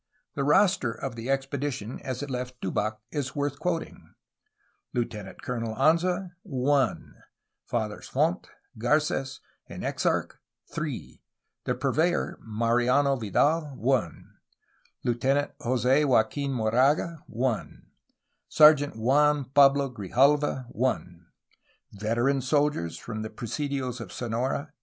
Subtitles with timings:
[0.33, 4.15] The roster of the the expedition as it left Tubac is worth quoting:
[4.95, 7.21] Lieutenant Colonel Anza 1
[7.67, 10.39] Fathers Font, Garc^s, and Eixarch
[10.73, 11.21] 3
[11.65, 14.25] The purveyor, Mariano Vidal 1
[15.03, 17.83] Lieutenant Jose Joaquin Moraga 1
[18.49, 21.27] Sergeant Juan Pablo Grijalva 1
[21.91, 24.73] Veteran soldiers from the presidios of Sonora